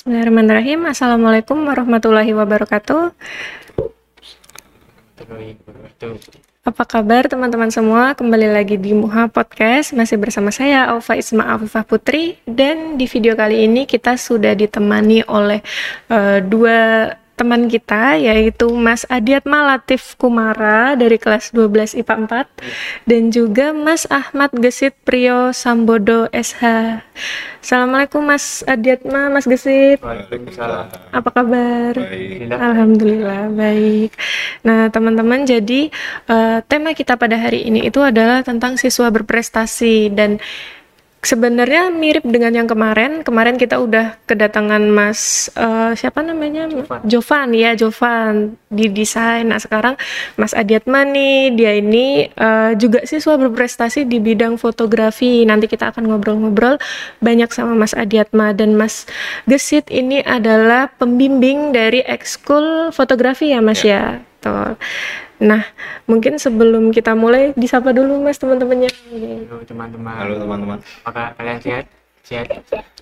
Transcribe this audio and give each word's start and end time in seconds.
Bismillahirrahmanirrahim. 0.00 0.88
Assalamualaikum 0.88 1.60
warahmatullahi 1.60 2.32
wabarakatuh. 2.32 3.12
Apa 6.64 6.82
kabar 6.88 7.28
teman-teman 7.28 7.68
semua? 7.68 8.16
Kembali 8.16 8.48
lagi 8.48 8.80
di 8.80 8.96
Muha 8.96 9.28
Podcast. 9.28 9.92
Masih 9.92 10.16
bersama 10.16 10.48
saya 10.48 10.88
Alfa 10.88 11.20
Isma 11.20 11.52
Afifah 11.52 11.84
Putri 11.84 12.40
dan 12.48 12.96
di 12.96 13.04
video 13.04 13.36
kali 13.36 13.68
ini 13.68 13.84
kita 13.84 14.16
sudah 14.16 14.56
ditemani 14.56 15.28
oleh 15.28 15.60
uh, 16.08 16.40
dua 16.40 17.12
teman 17.40 17.72
kita 17.72 18.20
yaitu 18.20 18.68
Mas 18.76 19.08
Adiat 19.08 19.48
Malatif 19.48 20.12
Kumara 20.20 20.92
dari 20.92 21.16
kelas 21.16 21.56
12 21.56 21.96
IPA 22.04 22.44
4 22.52 23.08
dan 23.08 23.22
juga 23.32 23.72
Mas 23.72 24.04
Ahmad 24.12 24.52
Gesit 24.60 24.92
Priyo 25.08 25.56
Sambodo 25.56 26.28
SH. 26.36 27.00
Assalamualaikum 27.64 28.20
Mas 28.20 28.60
Adiatma, 28.68 29.32
Mas 29.32 29.48
Gesit. 29.48 30.04
Waalaikumsalam. 30.04 31.16
Apa 31.16 31.30
kabar? 31.32 31.96
Baik. 31.96 32.52
Alhamdulillah 32.52 33.48
baik. 33.56 34.12
Nah 34.60 34.92
teman-teman 34.92 35.48
jadi 35.48 35.88
uh, 36.28 36.60
tema 36.68 36.92
kita 36.92 37.16
pada 37.16 37.40
hari 37.40 37.64
ini 37.64 37.88
itu 37.88 38.04
adalah 38.04 38.44
tentang 38.44 38.76
siswa 38.76 39.08
berprestasi 39.08 40.12
dan 40.12 40.36
sebenarnya 41.20 41.92
mirip 41.92 42.24
dengan 42.24 42.52
yang 42.52 42.68
kemarin. 42.68 43.20
Kemarin 43.20 43.60
kita 43.60 43.76
udah 43.76 44.16
kedatangan 44.24 44.80
Mas 44.88 45.52
uh, 45.56 45.92
siapa 45.92 46.24
namanya? 46.24 46.66
Jovan. 46.68 47.00
Jovan 47.04 47.48
ya, 47.52 47.70
Jovan 47.76 48.56
di 48.72 48.88
desain. 48.88 49.48
Nah, 49.48 49.60
sekarang 49.60 50.00
Mas 50.40 50.56
Adiatma 50.56 51.04
nih, 51.04 51.52
dia 51.54 51.72
ini 51.76 52.28
uh, 52.36 52.72
juga 52.76 53.04
siswa 53.04 53.36
berprestasi 53.36 54.08
di 54.08 54.18
bidang 54.18 54.56
fotografi. 54.56 55.44
Nanti 55.44 55.68
kita 55.68 55.92
akan 55.92 56.08
ngobrol-ngobrol 56.08 56.80
banyak 57.20 57.52
sama 57.52 57.76
Mas 57.76 57.92
Adiatma 57.92 58.56
dan 58.56 58.74
Mas 58.76 59.04
Gesit 59.44 59.92
ini 59.92 60.24
adalah 60.24 60.88
pembimbing 60.96 61.76
dari 61.76 62.00
ekskul 62.00 62.92
fotografi 62.96 63.52
ya, 63.52 63.60
Mas 63.60 63.84
ya. 63.84 64.24
Tuh. 64.40 64.76
Nah, 65.40 65.64
mungkin 66.04 66.36
sebelum 66.36 66.92
kita 66.92 67.16
mulai 67.16 67.56
disapa 67.56 67.96
dulu 67.96 68.20
Mas 68.20 68.36
teman-temannya. 68.36 68.92
Halo 69.48 69.64
teman-teman. 69.64 70.14
Halo 70.20 70.34
teman-teman, 70.36 70.78
Apakah 71.00 71.32
kalian 71.40 71.58
sehat? 71.64 71.84
Sehat. 72.20 72.46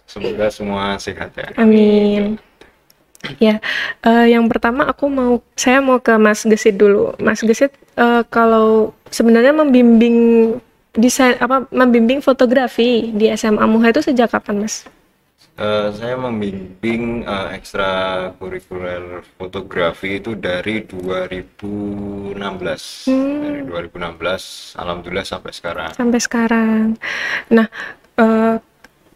semoga 0.09 0.49
semua 0.49 0.97
sehat 0.97 1.35
ya. 1.37 1.51
Amin. 1.59 2.39
Ya, 3.43 3.59
eh, 4.07 4.27
yang 4.31 4.47
pertama 4.47 4.87
aku 4.87 5.11
mau 5.11 5.43
saya 5.59 5.83
mau 5.83 5.99
ke 5.99 6.15
Mas 6.17 6.47
Gesit 6.47 6.79
dulu. 6.79 7.13
Mas 7.19 7.43
Gesit, 7.43 7.75
eh, 7.99 8.23
kalau 8.31 8.95
sebenarnya 9.11 9.51
membimbing 9.53 10.17
desain 10.95 11.35
apa 11.43 11.67
membimbing 11.75 12.23
fotografi 12.23 13.11
di 13.13 13.29
SMA 13.35 13.67
Muha 13.67 13.91
itu 13.91 14.01
sejak 14.01 14.31
kapan, 14.31 14.63
Mas? 14.65 14.87
Eh, 15.59 15.91
saya 15.91 16.15
membimbing 16.15 17.27
eh, 17.27 17.59
ekstrakurikuler 17.59 19.27
fotografi 19.35 20.23
itu 20.23 20.39
dari 20.39 20.87
2016. 20.87 22.39
Dari 23.43 23.67
2016, 23.67 24.79
alhamdulillah 24.79 25.27
sampai 25.27 25.51
sekarang. 25.51 25.91
Sampai 25.99 26.23
sekarang. 26.23 26.95
Nah, 27.51 27.67
eh, 28.23 28.63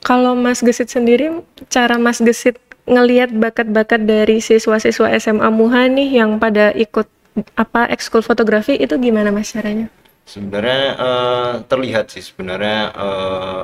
kalau 0.03 0.35
Mas 0.35 0.67
Gesit 0.67 0.91
sendiri, 0.91 1.47
cara 1.71 1.95
Mas 2.03 2.19
Gesit 2.19 2.59
ngelihat 2.91 3.31
bakat-bakat 3.31 4.03
dari 4.03 4.43
siswa-siswa 4.43 5.15
SMA 5.23 5.47
Muha 5.47 5.87
nih 5.87 6.27
yang 6.27 6.43
pada 6.43 6.75
ikut 6.75 7.07
apa 7.55 7.87
ekskul 7.87 8.19
fotografi 8.19 8.75
itu 8.75 8.99
gimana 8.99 9.31
Mas 9.31 9.55
caranya? 9.55 9.87
Sebenarnya 10.27 10.83
eh, 10.99 11.55
terlihat 11.71 12.11
sih 12.11 12.27
sebenarnya 12.27 12.91
eh, 12.91 13.63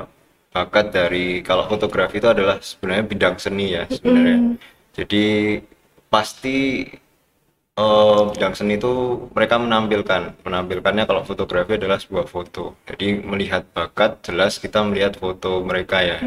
bakat 0.49 0.85
dari 0.89 1.45
kalau 1.45 1.69
fotografi 1.69 2.17
itu 2.17 2.29
adalah 2.29 2.57
sebenarnya 2.61 3.05
bidang 3.05 3.35
seni 3.37 3.65
ya 3.77 3.83
sebenarnya. 3.85 4.37
Jadi 4.97 5.25
pasti 6.09 6.57
eh, 7.77 8.21
bidang 8.33 8.53
seni 8.57 8.75
itu 8.81 8.91
mereka 9.31 9.55
menampilkan 9.61 10.21
menampilkannya 10.41 11.05
kalau 11.05 11.21
fotografi 11.23 11.77
adalah 11.77 12.01
sebuah 12.01 12.25
foto. 12.25 12.73
Jadi 12.89 13.21
melihat 13.21 13.63
bakat 13.77 14.25
jelas 14.25 14.57
kita 14.57 14.81
melihat 14.83 15.15
foto 15.21 15.61
mereka 15.61 16.01
ya. 16.01 16.17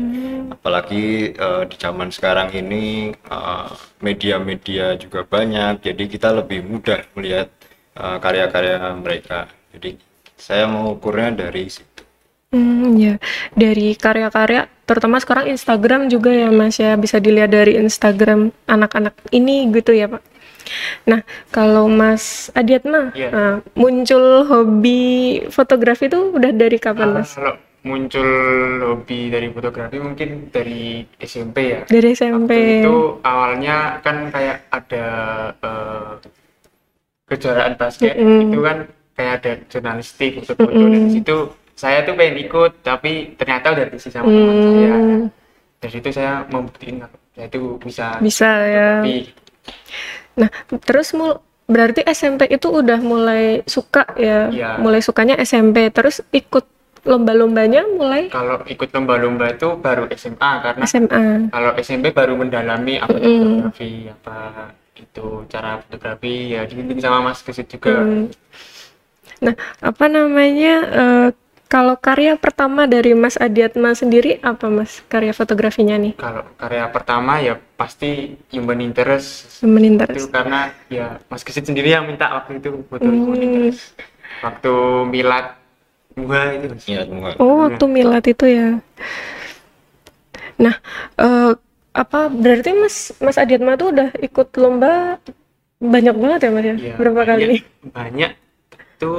Apalagi 0.54 1.34
eh, 1.34 1.62
di 1.66 1.76
zaman 1.76 2.08
sekarang 2.14 2.54
ini 2.54 3.10
eh, 3.12 3.68
media-media 4.00 4.97
juga 5.02 5.26
banyak. 5.26 5.82
Jadi 5.82 6.02
kita 6.06 6.30
lebih 6.30 6.62
mudah 6.62 7.02
melihat 7.18 7.50
karya-karya 7.92 8.80
mereka. 8.97 9.52
Jadi 9.76 10.00
saya 10.32 10.64
mengukurnya 10.64 11.44
dari 11.44 11.68
situ. 11.68 11.91
Hmm, 12.52 13.00
ya. 13.00 13.16
Dari 13.56 13.96
karya-karya, 13.96 14.68
terutama 14.84 15.16
sekarang 15.16 15.48
Instagram 15.48 16.12
juga 16.12 16.28
ya 16.28 16.52
Mas 16.52 16.76
ya, 16.76 17.00
bisa 17.00 17.16
dilihat 17.16 17.48
dari 17.48 17.80
Instagram 17.80 18.52
anak-anak 18.68 19.16
ini 19.32 19.72
gitu 19.72 19.96
ya 19.96 20.06
Pak. 20.06 20.22
Nah, 21.04 21.20
kalau 21.48 21.88
Mas 21.88 22.52
Adiatma, 22.52 23.10
Iya. 23.12 23.28
nah, 23.32 23.54
muncul 23.72 24.44
hobi 24.46 25.02
fotografi 25.48 26.06
itu 26.06 26.32
udah 26.32 26.52
dari 26.52 26.76
kapan 26.76 27.08
Ah, 27.08 27.14
Mas? 27.20 27.32
Kalau 27.34 27.56
muncul 27.82 28.28
hobi 28.84 29.26
dari 29.26 29.48
fotografi 29.50 29.96
mungkin 29.98 30.52
dari 30.52 31.02
SMP 31.18 31.56
ya. 31.72 31.80
Dari 31.88 32.08
SMP. 32.14 32.52
Waktu 32.52 32.84
itu 32.84 32.96
awalnya 33.26 33.76
kan 34.04 34.28
kayak 34.28 34.70
ada 34.70 35.04
eh, 35.56 36.12
kejuaraan 37.26 37.74
basket 37.74 38.12
Mm-mm. 38.14 38.52
itu 38.52 38.60
kan 38.60 38.76
kayak 39.12 39.32
ada 39.41 39.52
jurnalistik 39.66 40.30
foto-foto 40.41 40.68
dari 40.78 41.08
situ 41.10 41.38
saya 41.82 42.06
tuh 42.06 42.15
pengen 42.15 42.38
ikut 42.41 42.78
tapi 42.81 43.34
ternyata 43.34 43.75
udah 43.75 43.84
diisi 43.91 44.09
sama 44.09 44.31
teman 44.31 44.56
saya. 44.62 44.93
Hmm, 44.93 45.22
Dari 45.76 45.91
situ 45.93 46.09
saya 46.10 46.32
membuktikan 46.47 47.03
saya 47.34 47.47
itu 47.50 47.59
bisa 47.76 48.06
bisa 48.22 48.48
ya. 48.65 48.91
fotografi. 49.03 49.19
Nah, 50.32 50.48
terus 50.81 51.10
mul 51.12 51.32
berarti 51.66 52.06
SMP 52.06 52.47
itu 52.47 52.69
udah 52.71 52.98
mulai 53.03 53.66
suka 53.66 54.04
ya, 54.15 54.47
Iya. 54.48 54.71
mulai 54.78 55.00
sukanya 55.00 55.34
SMP. 55.38 55.91
Terus 55.91 56.22
ikut 56.31 56.65
lomba-lombanya 57.03 57.82
mulai 57.91 58.31
Kalau 58.31 58.62
ikut 58.65 58.94
lomba-lomba 58.94 59.50
itu 59.50 59.75
baru 59.76 60.06
SMA 60.12 60.53
karena 60.62 60.84
SMA. 60.87 61.50
kalau 61.50 61.75
SMP 61.76 62.15
baru 62.15 62.38
mendalami 62.38 62.94
apa 62.97 63.10
itu 63.12 63.26
Mm-mm. 63.26 63.42
fotografi 63.75 63.91
apa 64.06 64.37
itu 64.94 65.26
cara 65.50 65.82
fotografi 65.82 66.34
ya 66.54 66.62
dibimbing 66.62 67.03
sama 67.03 67.19
Mas 67.26 67.42
Kesit 67.42 67.66
juga 67.69 68.06
Hmm. 68.06 68.31
Nah, 69.42 69.54
apa 69.82 70.06
namanya? 70.06 70.75
eh, 70.87 71.28
kalau 71.72 71.94
karya 71.97 72.37
pertama 72.37 72.84
dari 72.84 73.12
Mas 73.16 73.37
Adiatma 73.41 73.97
sendiri 73.97 74.37
apa 74.44 74.66
Mas 74.69 75.00
karya 75.12 75.33
fotografinya 75.33 75.97
nih? 75.97 76.12
kalau 76.21 76.44
karya 76.60 76.84
pertama 76.93 77.33
ya 77.41 77.55
pasti 77.81 78.37
human 78.53 78.78
interest 78.84 79.28
Human 79.65 79.84
itu 79.84 79.88
interest. 79.97 80.27
karena 80.28 80.60
ya 80.93 81.06
Mas 81.33 81.43
Kesit 81.47 81.65
sendiri 81.69 81.88
yang 81.97 82.05
minta 82.05 82.28
waktu 82.37 82.60
itu 82.60 82.71
foto 82.91 83.09
Hmm. 83.09 83.25
human 83.25 83.41
interest 83.49 83.97
waktu 84.44 84.72
milad 85.15 85.47
gua 86.12 86.43
itu 86.60 86.66
semua. 86.84 87.31
Oh, 87.41 87.65
waktu 87.65 87.84
milad 87.89 88.25
itu 88.28 88.44
ya. 88.44 88.69
Nah, 90.60 90.75
eh, 91.19 91.53
apa 91.93 92.21
berarti 92.33 92.71
Mas 92.77 92.97
Mas 93.21 93.37
Adiatma 93.37 93.77
tuh 93.81 93.93
udah 93.93 94.09
ikut 94.21 94.49
lomba 94.56 95.21
banyak 95.83 96.15
banget 96.16 96.41
ya 96.47 96.50
Mas 96.54 96.65
ya? 96.66 96.77
Iya, 96.78 96.94
Berapa 97.00 97.21
banyak, 97.27 97.28
kali? 97.31 97.56
banyak 97.97 98.33
itu 99.00 99.15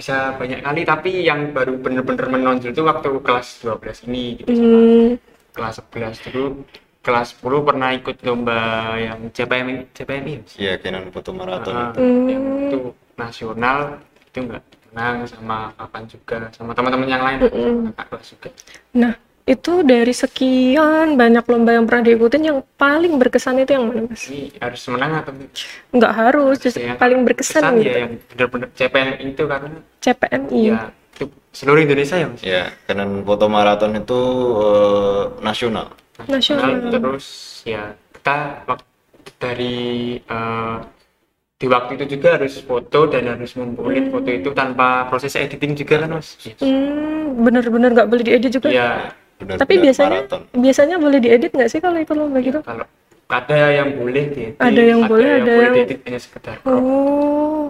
bisa 0.00 0.32
banyak 0.40 0.64
kali 0.64 0.80
tapi 0.88 1.10
yang 1.28 1.52
baru 1.52 1.76
bener-bener 1.76 2.24
menonjol 2.32 2.72
itu 2.72 2.82
waktu 2.88 3.10
kelas 3.20 3.48
12 3.60 4.08
ini 4.08 4.40
gitu. 4.40 4.48
Hmm, 4.56 5.20
kelas 5.52 5.76
11 5.84 6.16
dulu 6.24 6.64
kelas 7.04 7.28
10 7.36 7.60
pernah 7.68 7.92
ikut 7.92 8.16
lomba 8.24 8.60
yang 8.96 9.28
CPMI 9.28 9.92
CPMI 9.92 10.32
Mas? 10.40 10.52
Iya, 10.56 10.80
Canon 10.80 11.12
foto 11.12 11.30
maraton 11.36 11.76
Ah, 11.76 11.92
itu. 11.92 12.00
yang 12.32 12.44
itu 12.64 12.78
nasional 13.20 13.78
itu 14.24 14.38
enggak 14.40 14.64
menang 14.88 15.16
sama 15.28 15.58
kapan 15.76 16.02
juga 16.08 16.36
sama 16.56 16.72
teman-teman 16.72 17.08
yang 17.08 17.22
lain. 17.24 17.38
Kakak 17.92 18.06
kelas 18.08 18.26
juga. 18.32 18.48
Nah, 18.96 19.12
itu 19.48 19.82
dari 19.82 20.12
sekian 20.12 21.16
banyak 21.16 21.42
lomba 21.44 21.74
yang 21.74 21.84
pernah 21.84 22.04
diikutin 22.06 22.42
yang 22.44 22.58
paling 22.76 23.16
berkesan 23.16 23.58
itu 23.58 23.72
yang 23.72 23.84
mana 23.88 24.06
Mas? 24.06 24.28
ini 24.28 24.52
harus 24.56 24.82
menang 24.86 25.12
atau 25.18 25.32
Nggak 25.90 26.12
harus, 26.14 26.54
just 26.58 26.78
yang 26.78 26.94
paling 26.94 27.20
berkesan 27.26 27.62
ya 27.62 27.72
gitu. 27.78 27.98
yang 27.98 28.12
bener-bener 28.30 28.68
CPMI 28.72 29.24
itu 29.26 29.42
karena 29.44 29.78
CPMI. 29.98 30.60
ya 30.62 30.78
itu 31.16 31.24
seluruh 31.50 31.80
Indonesia 31.82 32.16
ya 32.16 32.26
mas 32.26 32.40
Ya, 32.40 32.62
Canon 32.86 33.10
foto 33.22 33.44
maraton 33.48 33.92
itu 33.94 34.20
eh, 34.60 35.22
nasional. 35.40 35.86
Nasional. 36.24 36.70
terus 36.88 37.26
ya 37.64 37.92
kita 38.12 38.36
dari 39.36 39.76
eh, 40.20 40.76
di 41.60 41.66
waktu 41.68 41.90
itu 41.96 42.16
juga 42.16 42.40
harus 42.40 42.56
foto 42.60 43.04
dan 43.04 43.36
harus 43.36 43.52
membuat 43.52 44.08
foto 44.08 44.28
itu 44.30 44.48
tanpa 44.52 45.08
proses 45.08 45.36
editing 45.36 45.76
juga 45.76 46.00
kan 46.00 46.16
mas 46.16 46.36
Hmm, 46.60 47.40
bener-bener 47.40 47.92
nggak 47.92 48.08
boleh 48.08 48.24
diedit 48.24 48.52
juga. 48.52 48.68
ya 48.70 49.12
Benar-benar 49.40 49.58
Tapi 49.58 49.74
biasanya 49.78 50.20
maraton. 50.20 50.42
biasanya 50.54 50.96
boleh 50.96 51.18
diedit 51.18 51.50
nggak 51.50 51.68
sih 51.68 51.80
kalau 51.80 51.96
ikut 51.96 52.12
lomba 52.12 52.38
gitu? 52.38 52.60
kalau 52.60 52.84
ada 53.26 53.58
yang 53.72 53.88
boleh 53.94 54.24
diedit 54.28 54.58
Ada 54.58 54.82
yang 54.84 55.00
boleh, 55.06 55.28
ada 55.38 55.52
yang- 55.56 55.74
diedit 55.74 55.98
hanya 56.04 56.18
sekedar 56.18 56.54
crop. 56.58 56.76
Oh, 56.76 57.62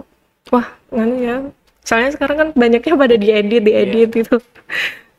wah, 0.49 0.67
nganu 0.89 1.15
ya. 1.17 1.35
Soalnya 1.81 2.11
sekarang 2.11 2.37
kan 2.37 2.47
banyaknya 2.53 2.93
pada 2.93 3.15
diedit, 3.15 3.61
diedit 3.61 4.09
Iya. 4.09 4.19
gitu. 4.19 4.35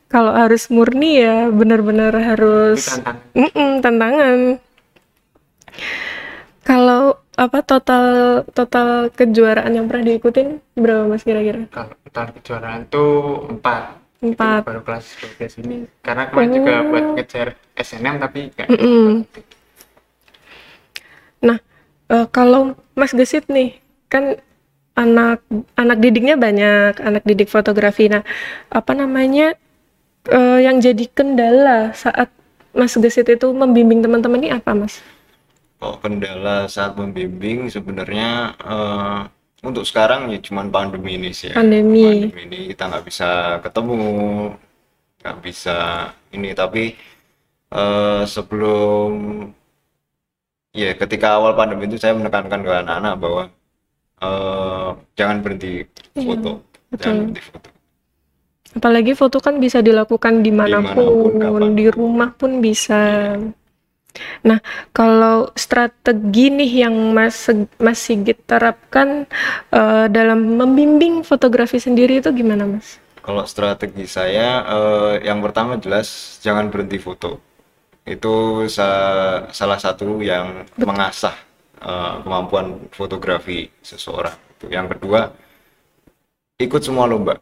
Kalau 0.06 0.28
harus 0.30 0.68
murni 0.68 1.18
ya 1.18 1.48
bener-bener 1.48 2.12
harus 2.12 2.84
Itu 2.84 3.00
tantangan. 3.00 3.80
Tantangan. 3.80 4.38
Kalau 6.62 7.02
apa 7.32 7.58
total 7.60 8.04
total 8.46 9.08
kejuaraan 9.10 9.72
yang 9.72 9.88
pernah 9.88 10.04
diikutin 10.06 10.60
berapa 10.74 11.08
mas 11.08 11.24
kira-kira? 11.24 11.64
Kalau 11.68 11.96
total 12.04 12.26
kejuaraan 12.34 12.80
tuh 12.86 13.12
empat. 13.48 14.01
Empat. 14.22 14.62
Baru 14.62 14.86
kelas 14.86 15.18
12 15.18 15.58
ini. 15.60 15.76
Karena 15.98 16.30
kemarin 16.30 16.50
juga 16.54 16.72
Oh. 16.78 16.86
buat 16.88 17.04
ngejar 17.18 17.46
SNM 17.74 18.16
tapi 18.16 18.40
nggak 18.54 18.68
Mm-mm. 18.70 19.26
Nah, 21.42 21.58
eh, 22.08 22.26
kalau 22.30 22.78
Mas 22.94 23.10
Gesit 23.10 23.50
nih, 23.50 23.82
kan 24.06 24.38
anak 24.94 25.42
anak 25.74 25.98
didiknya 25.98 26.38
banyak, 26.38 27.00
anak 27.00 27.22
didik 27.24 27.50
fotografi. 27.50 28.06
Nah, 28.06 28.22
apa 28.70 28.92
namanya 28.94 29.58
eh, 30.30 30.58
yang 30.62 30.78
jadi 30.78 31.02
kendala 31.10 31.90
saat 31.92 32.30
Mas 32.72 32.94
Gesit 32.94 33.26
itu 33.26 33.50
membimbing 33.50 34.00
teman-teman 34.00 34.38
ini 34.38 34.50
apa, 34.54 34.70
Mas? 34.72 35.02
Kok 35.82 35.98
kendala 35.98 36.70
saat 36.70 36.94
membimbing 36.94 37.66
sebenarnya 37.66 38.54
eh, 38.54 39.20
untuk 39.62 39.86
sekarang 39.86 40.34
ya 40.34 40.38
cuman 40.42 40.68
pandemi 40.74 41.14
ini 41.16 41.30
sih 41.30 41.50
ya. 41.50 41.54
Pandemi. 41.54 42.26
Pandemi 42.28 42.42
ini 42.50 42.58
kita 42.74 42.82
nggak 42.90 43.04
bisa 43.06 43.28
ketemu, 43.62 44.02
nggak 45.22 45.36
bisa 45.38 45.76
ini. 46.34 46.50
Tapi 46.52 46.82
eh, 47.70 48.22
sebelum 48.26 49.10
ya 50.74 50.90
ketika 50.98 51.38
awal 51.38 51.54
pandemi 51.54 51.86
itu 51.86 51.96
saya 52.00 52.16
menekankan 52.18 52.60
ke 52.66 52.72
anak-anak 52.82 53.14
bahwa 53.22 53.42
eh, 54.22 54.88
jangan 55.18 55.36
berhenti 55.44 55.86
Iya, 56.12 56.26
foto, 56.28 56.50
betul. 56.90 57.00
jangan 57.00 57.16
berhenti 57.30 57.42
foto. 57.46 57.68
Apalagi 58.72 59.12
foto 59.12 59.36
kan 59.38 59.60
bisa 59.60 59.84
dilakukan 59.84 60.40
di 60.40 60.48
mana 60.48 60.80
pun, 60.96 61.36
Di 61.36 61.44
mana 61.44 61.60
pun, 61.60 61.76
di 61.76 61.86
rumah 61.92 62.30
pun 62.34 62.58
bisa. 62.64 63.36
Nah, 64.48 64.58
kalau 64.92 65.48
strategi 65.56 66.52
nih 66.52 66.70
yang 66.86 66.94
Mas 67.16 67.48
Mas 67.80 67.98
Sigit 68.04 68.38
terapkan 68.44 69.24
eh, 69.72 70.06
dalam 70.12 70.58
membimbing 70.60 71.24
fotografi 71.24 71.78
sendiri 71.80 72.20
itu 72.20 72.30
gimana, 72.34 72.64
Mas? 72.68 72.98
Kalau 73.22 73.46
strategi 73.46 74.04
saya, 74.10 74.48
eh, 74.66 75.12
yang 75.30 75.38
pertama 75.44 75.78
jelas 75.78 76.38
jangan 76.42 76.66
berhenti 76.72 76.98
foto. 76.98 77.38
Itu 78.06 78.66
sa- 78.70 79.48
salah 79.54 79.78
satu 79.80 80.20
yang 80.22 80.66
mengasah 80.78 81.36
eh, 81.82 82.14
kemampuan 82.24 82.88
fotografi 82.94 83.70
seseorang. 83.82 84.36
Itu. 84.58 84.66
Yang 84.70 84.86
kedua, 84.98 85.20
ikut 86.60 86.82
semua 86.84 87.04
lomba. 87.10 87.34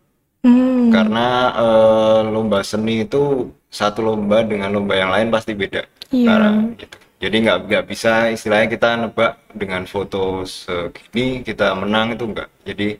Hmm, 0.44 0.90
Karena 0.94 1.26
eh, 1.64 2.20
lomba 2.34 2.58
seni 2.66 3.06
itu 3.06 3.50
satu 3.70 4.00
lomba 4.08 4.42
dengan 4.42 4.70
lomba 4.74 4.94
yang 4.98 5.10
lain 5.14 5.28
pasti 5.34 5.52
beda. 5.54 5.82
Iya. 6.10 6.26
Karena 6.28 6.50
gitu. 6.74 6.96
Jadi 7.20 7.36
nggak 7.44 7.58
nggak 7.68 7.84
bisa 7.84 8.12
istilahnya 8.32 8.68
kita 8.68 8.88
nebak 8.96 9.32
dengan 9.52 9.84
foto 9.84 10.42
segini 10.42 11.44
kita 11.44 11.76
menang 11.76 12.16
itu 12.16 12.24
enggak. 12.24 12.48
Jadi 12.64 12.96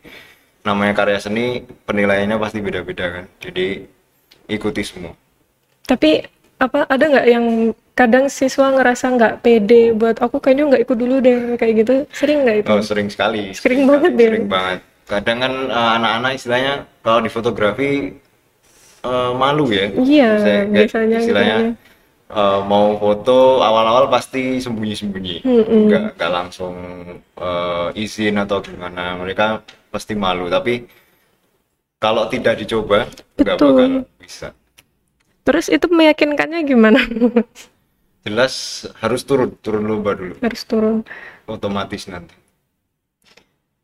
namanya 0.60 0.92
karya 0.92 1.16
seni 1.16 1.64
penilaiannya 1.84 2.36
pasti 2.36 2.60
beda-beda 2.60 3.06
kan. 3.10 3.24
Jadi 3.40 3.66
ikuti 4.46 4.82
semua. 4.84 5.14
tapi 5.82 6.22
apa 6.60 6.86
ada 6.86 7.02
nggak 7.02 7.26
yang 7.26 7.46
kadang 7.96 8.30
siswa 8.30 8.70
ngerasa 8.70 9.10
nggak 9.10 9.34
pede 9.42 9.90
buat 9.90 10.20
aku 10.20 10.38
kayaknya 10.38 10.64
nggak 10.70 10.82
ikut 10.86 10.98
dulu 11.00 11.16
deh 11.18 11.38
kayak 11.56 11.74
gitu 11.82 11.94
sering 12.12 12.44
nggak 12.44 12.56
itu? 12.62 12.68
Oh 12.70 12.82
sering 12.84 13.08
sekali. 13.10 13.50
Sering 13.56 13.88
banget 13.88 14.12
sekali, 14.12 14.22
ya? 14.22 14.28
Sering 14.30 14.46
banget. 14.46 14.78
Kadang 15.08 15.38
kan 15.40 15.52
eh, 15.66 15.90
anak-anak 15.98 16.32
istilahnya 16.36 16.72
kalau 17.02 17.20
di 17.24 17.30
fotografi 17.32 17.90
eh, 19.02 19.32
malu 19.34 19.66
ya. 19.72 19.86
Iya, 19.90 20.30
Saya- 20.38 20.68
kayak 20.68 20.68
biasanya 20.70 21.16
gitu 21.16 21.24
istilahnya 21.24 21.56
ya. 21.56 21.70
Eh, 22.30 22.60
mau 22.64 22.94
foto 22.96 23.60
awal-awal 23.60 24.06
pasti 24.06 24.62
sembunyi-sembunyi. 24.62 25.42
Nggak 25.66 26.02
nggak 26.16 26.32
langsung 26.32 26.74
eh, 27.18 27.88
izin 27.98 28.38
atau 28.38 28.62
gimana. 28.62 29.18
Mereka 29.18 29.66
pasti 29.90 30.14
malu. 30.14 30.46
Tapi 30.46 30.86
kalau 32.00 32.30
tidak 32.30 32.62
dicoba 32.62 33.10
nggak 33.36 33.56
bakal 33.58 34.06
bisa. 34.22 34.54
Terus 35.44 35.66
itu 35.66 35.90
meyakinkannya 35.90 36.60
gimana? 36.64 37.00
Jelas 38.24 38.84
harus 39.00 39.24
turun, 39.24 39.56
turun 39.64 39.88
lomba 39.88 40.12
dulu. 40.12 40.36
Harus 40.44 40.62
turun. 40.68 41.00
Otomatis 41.48 42.04
nanti. 42.06 42.36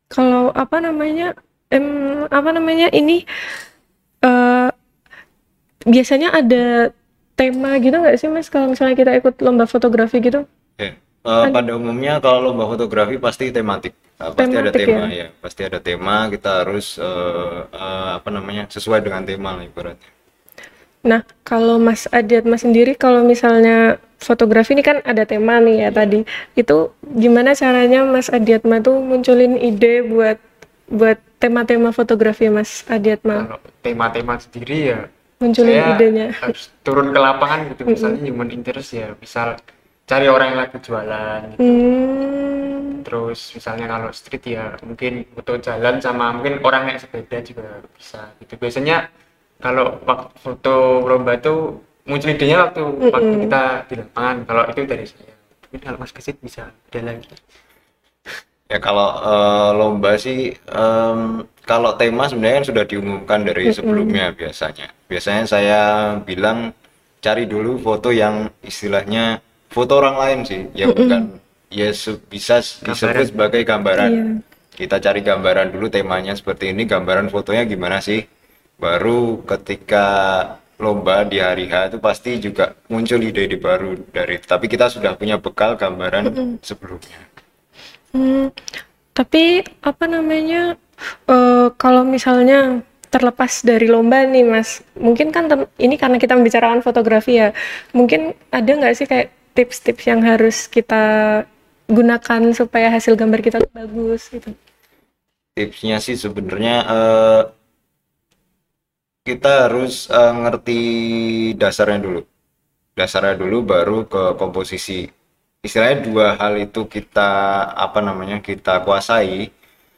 Kalau 0.07 0.53
apa 0.53 0.77
namanya, 0.79 1.33
em, 1.73 2.23
apa 2.29 2.49
namanya 2.53 2.87
ini 2.93 3.25
eh 4.23 4.69
biasanya 5.83 6.33
ada 6.37 6.93
tema 7.37 7.77
gitu 7.77 7.95
nggak 8.01 8.17
sih 8.17 8.27
Mas 8.27 8.49
kalau 8.49 8.73
misalnya 8.73 8.97
kita 8.97 9.11
ikut 9.21 9.39
lomba 9.45 9.69
fotografi 9.69 10.17
gitu? 10.19 10.43
Ya, 10.81 10.97
eh, 10.97 11.45
pada 11.53 11.71
umumnya 11.77 12.17
kalau 12.19 12.51
lomba 12.51 12.65
fotografi 12.65 13.15
pasti 13.21 13.53
tematik, 13.53 13.93
Eh, 14.17 14.33
pasti 14.33 14.55
ada 14.57 14.73
Tematik 14.73 14.81
tema 14.81 15.05
ya? 15.13 15.13
ya, 15.13 15.27
pasti 15.37 15.61
ada 15.61 15.77
tema. 15.77 16.15
Kita 16.33 16.65
harus 16.65 16.97
eh, 16.97 17.59
eh, 17.69 18.09
apa 18.17 18.29
namanya 18.33 18.65
sesuai 18.65 19.05
dengan 19.05 19.21
tema 19.21 19.53
lah 19.53 19.61
ibaratnya. 19.61 20.09
Nah, 21.05 21.21
kalau 21.45 21.77
Mas 21.77 22.09
Adiatma 22.09 22.57
sendiri, 22.57 22.97
kalau 22.97 23.21
misalnya 23.21 24.01
fotografi 24.17 24.73
ini 24.73 24.81
kan 24.81 25.05
ada 25.05 25.21
tema 25.29 25.61
nih 25.61 25.85
ya 25.85 25.89
tadi, 25.93 26.25
itu 26.57 26.89
gimana 27.05 27.53
caranya 27.53 28.09
Mas 28.09 28.33
Adiatma 28.33 28.81
tuh 28.81 28.97
munculin 28.97 29.61
ide 29.61 30.01
buat 30.01 30.41
buat 30.89 31.21
tema-tema 31.37 31.93
fotografi 31.93 32.49
Mas 32.49 32.81
Adiatma? 32.89 33.53
kalau 33.53 33.59
tema-tema 33.85 34.41
sendiri 34.41 34.77
ya 34.97 34.99
Munculin 35.37 35.77
saya 35.77 35.93
idenya. 35.93 36.27
harus 36.33 36.73
turun 36.81 37.13
ke 37.13 37.19
lapangan 37.21 37.69
gitu 37.69 37.85
misalnya 37.85 38.21
human 38.25 38.49
interest 38.49 38.97
ya 38.97 39.13
misal 39.21 39.53
cari 40.07 40.25
orang 40.31 40.55
yang 40.55 40.59
lagi 40.65 40.77
jualan 40.81 41.39
gitu. 41.53 41.61
Hmm, 41.61 43.03
terus 43.03 43.53
misalnya 43.53 43.85
kalau 43.85 44.09
street 44.15 44.43
ya 44.47 44.73
mungkin 44.81 45.27
foto 45.35 45.59
jalan 45.61 45.99
sama 46.01 46.33
mungkin 46.33 46.63
orang 46.63 46.89
naik 46.89 47.03
sepeda 47.03 47.43
juga 47.43 47.83
bisa 47.93 48.33
gitu. 48.41 48.57
Biasanya 48.57 49.11
kalau 49.61 49.99
waktu 50.07 50.33
foto 50.41 51.05
lomba 51.05 51.37
itu 51.37 51.85
muncul 52.07 52.31
idenya 52.33 52.71
waktu 52.71 52.81
waktu 53.13 53.33
kita 53.45 53.61
di 53.91 53.95
lapangan. 53.99 54.35
Kalau 54.47 54.63
itu 54.73 54.79
dari 54.87 55.05
saya. 55.05 55.35
Mungkin 55.67 55.79
kalau 55.83 55.97
mas 55.99 56.15
kesit 56.15 56.39
bisa 56.39 56.71
ada 56.71 56.99
lagi 57.03 57.27
Ya 58.67 58.83
kalau 58.83 59.09
eh, 59.23 59.69
lomba 59.79 60.19
sih 60.19 60.51
em, 60.67 61.47
kalau 61.63 61.95
tema 61.95 62.27
sebenarnya 62.27 62.63
kan 62.63 62.67
sudah 62.67 62.83
diumumkan 62.87 63.39
dari 63.47 63.71
sebelumnya 63.71 64.35
biasanya. 64.35 64.91
Biasanya 65.07 65.43
saya 65.47 65.81
bilang 66.23 66.75
cari 67.23 67.47
dulu 67.47 67.79
foto 67.79 68.11
yang 68.11 68.51
istilahnya 68.63 69.39
foto 69.71 69.99
orang 69.99 70.15
lain 70.19 70.39
sih, 70.47 70.61
ya 70.75 70.91
bukan 70.91 71.39
ya 71.71 71.91
bisa 72.27 72.59
disebut 72.59 73.35
sebagai 73.35 73.63
gambaran. 73.67 74.11
Iya. 74.11 74.25
Kita 74.77 75.01
cari 75.01 75.25
gambaran 75.25 75.73
dulu 75.73 75.89
temanya 75.89 76.37
seperti 76.37 76.69
ini, 76.71 76.85
gambaran 76.85 77.33
fotonya 77.33 77.65
gimana 77.67 77.97
sih? 78.03 78.23
Baru 78.77 79.41
ketika 79.47 80.05
lomba 80.77 81.25
di 81.25 81.41
hari 81.41 81.65
H 81.65 81.89
itu 81.89 81.97
pasti 81.97 82.37
juga 82.37 82.77
muncul 82.87 83.17
ide-ide 83.17 83.57
baru 83.57 83.97
dari 84.13 84.37
tapi 84.37 84.69
kita 84.69 84.87
sudah 84.93 85.17
punya 85.17 85.41
bekal 85.41 85.73
gambaran 85.73 86.59
sebelumnya. 86.61 87.17
Hmm. 88.13 88.53
Tapi 89.17 89.65
apa 89.81 90.05
namanya? 90.05 90.77
eh, 91.29 91.69
kalau 91.77 92.01
misalnya 92.01 92.81
terlepas 93.13 93.61
dari 93.61 93.85
lomba 93.85 94.25
nih 94.25 94.45
Mas, 94.45 94.81
mungkin 94.97 95.29
kan 95.29 95.45
ini 95.77 95.95
karena 95.95 96.17
kita 96.17 96.33
membicarakan 96.35 96.81
fotografi 96.81 97.39
ya, 97.39 97.53
mungkin 97.93 98.33
ada 98.49 98.67
nggak 98.67 98.95
sih 98.97 99.07
kayak 99.07 99.29
tips-tips 99.53 100.03
yang 100.09 100.21
harus 100.25 100.65
kita 100.69 101.03
gunakan 101.87 102.41
supaya 102.51 102.91
hasil 102.91 103.15
gambar 103.15 103.39
kita 103.41 103.57
bagus 103.71 104.27
gitu? 104.29 104.51
tipsnya 105.57 105.97
sih 105.97 106.13
sebenarnya 106.13 106.75
eh, 106.85 107.41
kita 109.25 109.65
harus 109.65 110.05
eh, 110.13 110.33
ngerti 110.45 110.81
dasarnya 111.57 111.99
dulu 112.05 112.21
dasarnya 112.93 113.41
dulu 113.41 113.57
baru 113.65 114.05
ke 114.05 114.37
komposisi 114.37 115.09
istilahnya 115.67 116.07
dua 116.07 116.39
hal 116.39 116.55
itu 116.55 116.87
kita 116.87 117.29
apa 117.75 117.99
namanya 117.99 118.39
kita 118.39 118.79
kuasai 118.87 119.51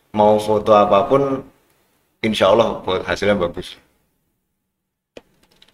mau 0.10 0.42
foto 0.42 0.74
apa 0.74 1.06
pun 1.06 1.46
insya 2.26 2.50
Allah 2.50 2.82
hasilnya 3.06 3.38
bagus. 3.38 3.78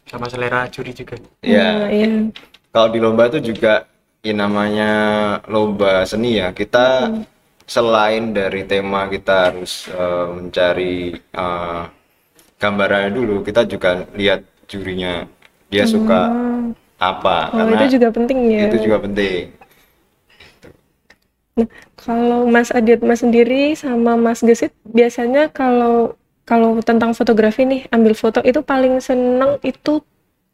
Sama 0.05 0.27
selera 0.27 0.67
juri 0.67 0.91
juga. 0.91 1.15
Ya 1.41 1.87
iya. 1.87 2.29
kalau 2.75 2.91
di 2.91 2.99
lomba 2.99 3.31
itu 3.31 3.39
juga 3.55 3.87
ya 4.19 4.35
namanya 4.35 4.91
lomba 5.47 6.03
seni 6.03 6.43
ya. 6.43 6.51
Kita 6.51 7.09
selain 7.65 8.35
dari 8.35 8.67
tema 8.67 9.07
kita 9.07 9.49
harus 9.49 9.87
eh, 9.89 10.27
mencari 10.29 11.15
eh, 11.15 11.83
gambarannya 12.59 13.11
dulu 13.15 13.41
kita 13.41 13.63
juga 13.63 14.03
lihat 14.13 14.43
jurinya 14.67 15.23
dia 15.71 15.87
suka 15.87 16.29
apa. 16.99 17.49
Oh, 17.55 17.63
karena 17.63 17.87
itu 17.87 17.97
juga 17.97 18.07
penting 18.13 18.39
ya. 18.51 18.63
itu 18.69 18.77
juga 18.85 18.97
penting 19.01 19.64
Nah, 21.55 21.67
kalau 21.95 22.43
Mas 22.51 22.67
Adiatma 22.77 23.15
sendiri 23.15 23.71
sama 23.79 24.19
Mas 24.19 24.43
Gesit 24.43 24.75
biasanya 24.97 25.47
kalau 25.59 25.95
kalau 26.45 26.77
tentang 26.83 27.11
fotografi 27.17 27.63
nih, 27.65 27.81
ambil 27.95 28.13
foto 28.13 28.39
itu 28.45 28.59
paling 28.61 28.99
seneng 29.01 29.57
itu 29.65 30.03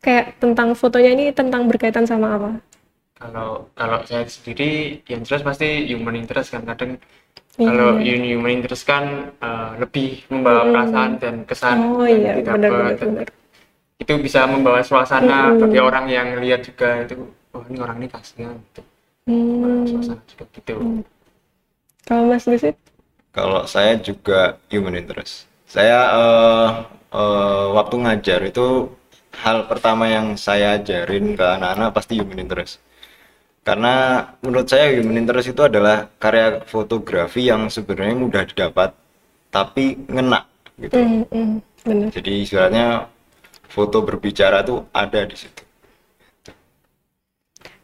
kayak 0.05 0.37
tentang 0.41 0.69
fotonya 0.77 1.09
ini 1.17 1.25
tentang 1.35 1.65
berkaitan 1.69 2.05
sama 2.05 2.27
apa? 2.37 2.51
kalau 3.21 3.69
kalau 3.77 3.99
saya 4.09 4.25
sendiri 4.25 4.97
yang 5.05 5.21
jelas 5.21 5.45
pasti 5.45 5.85
human 5.89 6.17
interest 6.17 6.49
kan 6.53 6.63
kadang 6.65 6.97
Iya. 7.59 7.67
kalau 7.67 7.89
human 7.99 8.53
interest 8.57 8.83
kan 8.87 9.05
eh, 9.37 9.71
lebih 9.83 10.23
membawa 10.31 10.63
perasaan 10.71 11.11
dan 11.21 11.35
kesan 11.45 11.77
Oh 11.83 12.07
yang 12.07 12.23
iya, 12.23 12.33
didapat. 12.39 12.55
benar-benar. 12.57 12.93
Dan 12.97 13.09
benar. 13.13 13.27
itu 14.01 14.13
bisa 14.25 14.41
membawa 14.49 14.81
suasana 14.81 15.53
bagi 15.61 15.79
orang 15.79 16.05
yang 16.09 16.27
lihat 16.41 16.61
juga 16.65 17.03
itu 17.05 17.15
oh 17.53 17.63
ini 17.69 17.77
orang 17.85 17.97
ini 18.01 18.07
kasihan 18.09 18.55
gitu 18.71 18.81
Hmm. 19.29 19.85
suasana 19.85 20.21
juga 20.25 20.45
gitu 20.55 20.73
Kalau 22.07 22.23
Mas 22.29 22.45
Gesit? 22.45 22.75
Kalau 23.31 23.63
saya 23.69 23.95
juga 24.01 24.59
human 24.73 24.97
interest. 24.97 25.47
Saya 25.69 25.99
eh, 26.19 26.69
eh, 27.15 27.65
waktu 27.77 27.95
ngajar 28.03 28.39
itu 28.43 28.91
hal 29.43 29.65
pertama 29.71 30.05
yang 30.11 30.35
saya 30.35 30.75
ajarin 30.81 31.37
ke 31.39 31.45
anak-anak 31.45 31.89
pasti 31.95 32.19
human 32.19 32.39
interest. 32.43 32.83
Karena 33.61 34.25
menurut 34.41 34.67
saya 34.67 34.89
human 34.97 35.21
interest 35.21 35.53
itu 35.53 35.61
adalah 35.61 36.09
karya 36.17 36.65
fotografi 36.65 37.47
yang 37.47 37.69
sebenarnya 37.69 38.15
mudah 38.17 38.43
didapat 38.49 38.89
tapi 39.53 40.01
ngena 40.09 40.49
gitu. 40.81 40.97
Hmm, 40.97 41.23
hmm, 41.29 41.51
benar. 41.85 42.09
Jadi 42.11 42.31
istilahnya 42.41 42.85
foto 43.69 44.01
berbicara 44.03 44.65
tuh 44.65 44.89
ada 44.91 45.21
di 45.23 45.37
situ. 45.37 45.61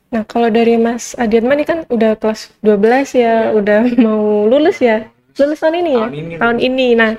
Nah, 0.08 0.24
kalau 0.24 0.48
dari 0.48 0.80
Mas 0.80 1.20
Adiatma 1.20 1.52
ini 1.60 1.68
kan 1.68 1.84
udah 1.92 2.16
kelas 2.16 2.56
12 2.64 3.12
ya, 3.12 3.52
udah 3.52 3.84
mau 4.00 4.48
lulus 4.48 4.80
ya? 4.80 5.04
Lulus 5.36 5.60
tahun 5.60 5.84
ini 5.84 5.92
ya? 5.92 6.00
Tahun 6.00 6.16
ini. 6.16 6.34
Tahun 6.40 6.58
ini. 6.64 6.88
Nah, 6.96 7.12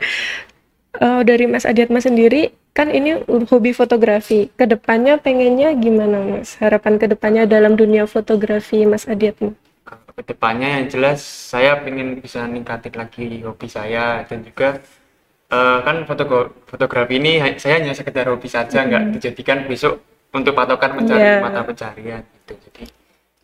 eh, 0.97 1.21
dari 1.29 1.45
Mas 1.45 1.69
Adiatma 1.69 2.01
sendiri, 2.01 2.49
kan 2.73 2.89
ini 2.89 3.21
hobi 3.29 3.77
fotografi. 3.77 4.49
Ke 4.57 4.65
depannya 4.65 5.21
pengennya 5.21 5.77
gimana, 5.77 6.25
Mas? 6.25 6.57
Harapan 6.57 6.97
ke 6.97 7.13
depannya 7.13 7.45
dalam 7.45 7.77
dunia 7.77 8.09
fotografi 8.09 8.89
Mas 8.89 9.05
Adiatma? 9.05 9.53
Ke 10.19 10.23
depannya 10.25 10.81
yang 10.81 10.87
jelas 10.91 11.23
saya 11.23 11.79
ingin 11.85 12.19
bisa 12.19 12.43
ningkatin 12.49 12.97
lagi 12.97 13.45
hobi 13.45 13.69
saya 13.71 14.27
dan 14.27 14.43
juga 14.43 14.81
eh, 15.53 15.79
kan 15.85 16.03
foto 16.09 16.25
fotografi 16.67 17.23
ini 17.23 17.39
saya 17.61 17.79
hanya 17.79 17.95
sekedar 17.95 18.27
hobi 18.27 18.51
saja 18.51 18.83
nggak 18.83 19.15
dijadikan 19.15 19.63
besok 19.71 20.03
untuk 20.31 20.53
patokan 20.53 20.93
mencari 20.95 21.21
Iya. 21.21 21.41
mata 21.41 21.61
pencarian 21.63 22.23
gitu 22.23 22.53
jadi 22.69 22.85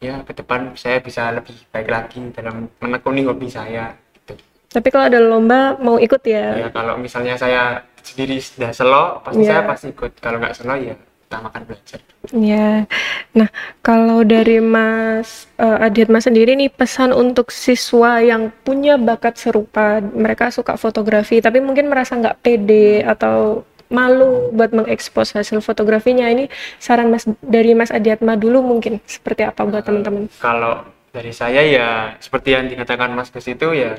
ya 0.00 0.14
ke 0.20 0.32
depan 0.34 0.74
saya 0.74 1.00
bisa 1.00 1.32
lebih 1.32 1.56
baik 1.70 1.88
lagi 1.88 2.20
dalam 2.30 2.68
menekuni 2.76 3.24
hobi 3.24 3.48
saya 3.48 3.96
gitu 4.14 4.36
Tapi 4.68 4.88
kalau 4.90 5.06
ada 5.06 5.18
lomba 5.18 5.78
mau 5.78 5.96
ikut 5.96 6.20
ya? 6.22 6.60
ya 6.60 6.68
kalau 6.68 6.98
misalnya 6.98 7.34
saya 7.34 7.80
sendiri 8.02 8.36
sudah 8.36 8.70
selo 8.70 9.04
pasti 9.20 9.42
Iya. 9.42 9.48
saya 9.48 9.62
pasti 9.64 9.86
ikut 9.90 10.12
kalau 10.18 10.36
nggak 10.38 10.54
selo 10.54 10.76
ya 10.76 10.92
utamakan 11.24 11.62
belajar 11.64 12.00
Ya. 12.32 12.88
Nah, 13.32 13.48
kalau 13.80 14.24
dari 14.24 14.56
Mas 14.56 15.44
eh, 15.56 15.84
Adiatma 15.84 16.16
sendiri 16.16 16.56
nih 16.56 16.68
pesan 16.68 17.12
untuk 17.12 17.52
siswa 17.52 18.16
yang 18.18 18.48
punya 18.62 18.96
bakat 18.96 19.36
serupa, 19.36 20.00
mereka 20.00 20.48
suka 20.48 20.76
fotografi 20.76 21.40
tapi 21.40 21.60
mungkin 21.60 21.88
merasa 21.88 22.16
nggak 22.16 22.40
pede 22.40 23.04
atau 23.04 23.60
malu 23.88 24.50
buat 24.50 24.70
mengekspos 24.70 25.32
hasil 25.32 25.60
fotografinya. 25.60 26.26
Ini 26.26 26.48
saran 26.76 27.08
Mas 27.08 27.24
dari 27.40 27.72
Mas 27.72 27.88
Adiatma 27.88 28.34
dulu 28.34 28.60
mungkin 28.60 29.00
seperti 29.04 29.42
apa 29.42 29.64
buat 29.64 29.82
teman-teman? 29.82 30.28
kalau 30.38 30.82
dari 31.10 31.30
saya 31.30 31.62
ya 31.62 31.88
seperti 32.18 32.52
yang 32.52 32.66
dikatakan 32.66 33.10
Mas 33.10 33.30
Gus 33.30 33.46
itu 33.46 33.70
ya 33.70 33.94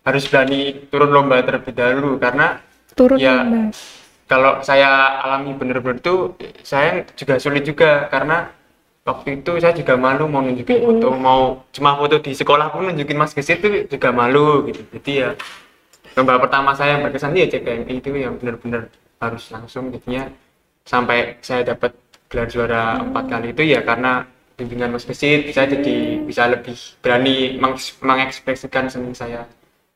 harus 0.00 0.24
berani 0.24 0.88
turun 0.88 1.12
lomba 1.12 1.44
terlebih 1.44 1.72
dahulu 1.72 2.16
karena 2.16 2.64
Turun 2.94 3.20
Ya. 3.20 3.44
lomba. 3.44 3.68
kalau 4.24 4.52
saya 4.60 4.88
alami 5.20 5.52
bener-bener 5.52 6.00
itu 6.00 6.32
saya 6.62 7.04
juga 7.12 7.36
sulit 7.36 7.62
juga 7.62 8.08
karena 8.08 8.48
waktu 9.04 9.40
itu 9.40 9.56
saya 9.56 9.72
juga 9.72 9.96
malu 9.96 10.24
mau 10.24 10.40
nunjukin 10.40 10.80
foto 10.80 11.08
mau 11.12 11.40
cuma 11.68 11.96
foto 11.96 12.16
di 12.18 12.32
sekolah 12.32 12.68
pun 12.68 12.88
nunjukin 12.88 13.16
Mas 13.16 13.32
Gus 13.32 13.48
itu 13.48 13.68
juga 13.84 14.08
malu 14.08 14.64
gitu 14.66 14.80
jadi 14.96 15.12
ya 15.12 15.28
lomba 16.16 16.40
pertama 16.40 16.72
saya 16.72 16.96
yang 16.96 17.04
berkesan 17.04 17.36
ya 17.36 17.44
CKMI 17.46 17.92
itu 17.94 18.08
yang 18.16 18.34
bener-bener 18.36 18.88
harus 19.18 19.44
langsung 19.50 19.90
jadinya 19.90 20.30
sampai 20.82 21.36
saya 21.40 21.62
dapat 21.66 21.92
gelar 22.28 22.48
juara 22.48 22.82
empat 22.98 23.24
kali 23.28 23.46
itu 23.50 23.62
ya 23.66 23.80
karena 23.82 24.24
bimbingan 24.54 24.90
Mas 24.90 25.04
Gesit 25.04 25.50
saya 25.50 25.70
jadi 25.70 25.96
bisa 26.20 26.46
lebih 26.46 26.74
berani 26.98 27.56
meng- 27.56 27.98
mengekspresikan 28.00 28.88
seni 28.88 29.12
saya 29.12 29.46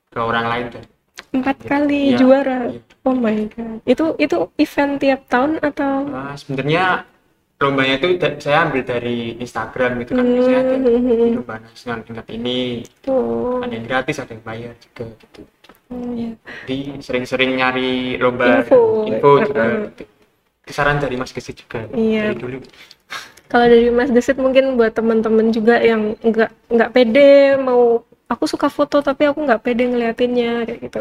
ke 0.09 0.19
orang 0.19 0.47
lain 0.47 0.67
dan 0.71 0.85
Empat 1.33 1.65
kali 1.65 2.13
Iya. 2.13 2.19
juara. 2.21 2.59
Iya. 2.69 2.81
Oh 3.05 3.17
my 3.17 3.49
God. 3.49 3.81
Itu 3.89 4.05
itu 4.21 4.37
event 4.55 5.01
tiap 5.01 5.25
tahun 5.33 5.65
atau? 5.65 6.05
Nah, 6.05 6.37
sebenarnya 6.37 7.09
lombanya 7.57 7.95
itu 7.97 8.09
saya 8.37 8.69
ambil 8.69 8.83
dari 8.85 9.41
Instagram 9.41 10.03
gitu 10.03 10.13
kan 10.13 10.27
biasanya 10.29 10.61
ada 10.61 10.75
Hmm. 10.77 11.33
lomba 11.41 11.57
nasional 11.63 11.99
tingkat 12.03 12.27
ini 12.29 12.83
Oh, 13.09 13.63
ada 13.65 13.73
yang 13.73 13.87
gratis 13.87 14.19
ada 14.19 14.35
yang 14.35 14.45
bayar 14.45 14.73
juga 14.77 15.05
gitu 15.15 15.41
oh, 15.93 16.13
iya. 16.17 16.33
jadi 16.65 16.79
sering-sering 17.05 17.51
nyari 17.61 18.17
lomba 18.17 18.65
Info. 18.65 19.05
info 19.05 19.31
juga 19.45 19.65
gitu. 19.93 20.05
Kisaran 20.63 20.97
dari 21.03 21.15
Mas 21.19 21.35
Gesit 21.35 21.59
juga 21.67 21.85
Iya. 21.93 22.33
dari 22.33 22.39
dulu 22.41 22.59
Kalau 23.53 23.67
dari 23.69 23.93
Mas 23.93 24.09
Gesit 24.09 24.41
mungkin 24.41 24.81
buat 24.81 24.97
teman-teman 24.97 25.53
juga 25.53 25.77
yang 25.85 26.17
nggak 26.25 26.51
nggak 26.73 26.91
pede 26.97 27.61
mau 27.61 28.01
aku 28.25 28.45
suka 28.49 28.73
foto 28.73 29.05
tapi 29.05 29.29
aku 29.29 29.45
nggak 29.45 29.61
pede 29.61 29.85
ngeliatinnya 29.93 30.65
kayak 30.65 30.81
gitu. 30.89 31.01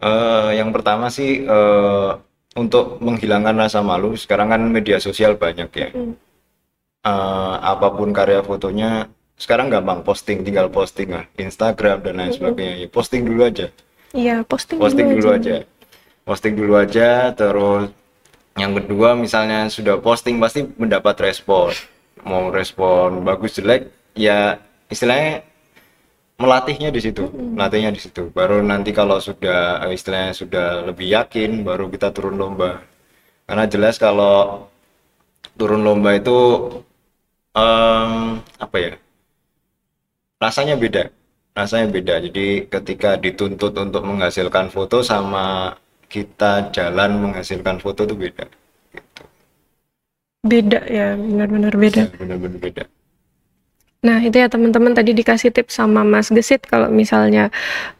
Eh, 0.00 0.50
yang 0.60 0.72
pertama 0.72 1.08
sih 1.12 1.44
eh, 1.44 2.10
untuk 2.56 3.00
menghilangkan 3.04 3.56
rasa 3.68 3.84
malu, 3.84 4.16
sekarang 4.16 4.48
kan 4.52 4.62
media 4.64 4.96
sosial 4.96 5.36
banyak 5.36 5.68
ya. 5.76 5.88
Hmm. 5.92 6.16
Eh, 7.06 7.54
apa 7.60 7.88
pun 7.92 8.10
karya 8.16 8.40
fotonya, 8.40 9.08
sekarang 9.36 9.68
gampang 9.72 10.00
posting, 10.06 10.42
tinggal 10.46 10.68
posting 10.72 11.08
lah, 11.12 11.24
Instagram 11.36 12.00
dan 12.04 12.14
lain 12.20 12.32
sebagainya. 12.32 12.74
Ya, 12.84 12.88
posting 12.88 13.22
dulu 13.28 13.40
aja, 13.44 13.66
Iya 14.16 14.36
posting, 14.48 14.78
posting 14.80 15.06
dulu 15.12 15.28
aja. 15.36 15.54
aja, 15.62 15.66
posting 16.26 16.54
dulu 16.56 16.72
aja. 16.80 17.08
Terus 17.36 17.92
yang 18.56 18.72
kedua, 18.76 19.12
misalnya 19.16 19.68
sudah 19.68 20.00
posting 20.00 20.36
pasti 20.40 20.64
mendapat 20.80 21.16
respon. 21.20 21.72
Mau 22.24 22.48
respon 22.50 23.22
bagus 23.22 23.56
jelek, 23.60 23.92
ya 24.16 24.58
istilahnya 24.88 25.44
melatihnya 26.40 26.88
di 26.92 27.00
situ, 27.00 27.22
melatihnya 27.56 27.90
di 27.96 28.00
situ. 28.00 28.28
Baru 28.32 28.60
nanti 28.64 28.90
kalau 28.92 29.16
sudah 29.20 29.84
istilahnya 29.92 30.32
sudah 30.36 30.66
lebih 30.88 31.08
yakin, 31.16 31.64
baru 31.64 31.88
kita 31.92 32.12
turun 32.16 32.36
lomba. 32.40 32.84
Karena 33.46 33.64
jelas 33.68 33.96
kalau 34.00 34.68
turun 35.58 35.82
lomba 35.86 36.10
itu 36.20 36.36
em, 37.56 38.40
apa 38.60 38.76
ya? 38.80 38.92
Rasanya 40.36 40.76
beda, 40.76 41.08
rasanya 41.56 41.88
beda. 41.88 42.14
Jadi 42.28 42.68
ketika 42.68 43.16
dituntut 43.16 43.72
untuk 43.72 44.04
menghasilkan 44.04 44.68
foto 44.68 45.00
sama 45.00 45.72
kita 46.12 46.70
jalan 46.76 47.18
menghasilkan 47.24 47.80
foto 47.80 48.04
itu 48.04 48.14
beda. 48.14 48.44
Beda 50.46 50.80
ya 50.86 51.16
benar-benar 51.16 51.74
beda. 51.74 52.02
Ya, 52.06 52.12
benar-benar 52.20 52.60
beda. 52.60 52.84
Nah 54.06 54.22
itu 54.22 54.36
ya 54.38 54.46
teman-teman 54.46 54.92
tadi 54.94 55.16
dikasih 55.16 55.50
tips 55.50 55.80
sama 55.82 56.06
Mas 56.06 56.30
Gesit 56.30 56.62
kalau 56.68 56.92
misalnya 56.92 57.50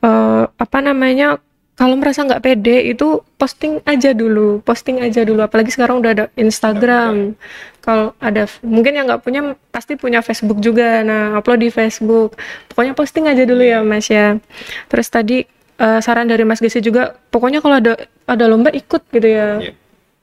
eh, 0.04 0.44
apa 0.46 0.78
namanya 0.84 1.40
kalau 1.76 1.94
merasa 2.00 2.24
nggak 2.24 2.40
pede 2.40 2.88
itu 2.88 3.20
posting 3.36 3.84
aja 3.84 4.16
dulu, 4.16 4.64
posting 4.64 5.04
aja 5.04 5.20
dulu. 5.28 5.44
Apalagi 5.44 5.68
sekarang 5.68 6.00
udah 6.00 6.10
ada 6.16 6.24
Instagram. 6.40 7.36
Kalau 7.84 8.16
ada 8.16 8.48
mungkin 8.64 8.96
yang 8.96 9.04
nggak 9.06 9.20
punya 9.20 9.52
pasti 9.68 9.94
punya 10.00 10.24
Facebook 10.24 10.58
juga. 10.64 11.04
Nah 11.04 11.36
upload 11.36 11.60
di 11.60 11.68
Facebook. 11.68 12.32
Pokoknya 12.72 12.96
posting 12.96 13.28
aja 13.28 13.44
dulu 13.44 13.60
ya 13.60 13.84
Mas 13.84 14.08
ya. 14.08 14.40
Terus 14.88 15.06
tadi 15.12 15.44
eh, 15.76 16.00
saran 16.00 16.24
dari 16.24 16.48
Mas 16.48 16.64
Gesit 16.64 16.80
juga, 16.80 17.12
pokoknya 17.28 17.60
kalau 17.60 17.76
ada 17.76 17.92
ada 18.24 18.44
lomba 18.48 18.72
ikut 18.72 19.04
gitu 19.12 19.28
ya 19.28 19.60
Iya. 19.60 19.72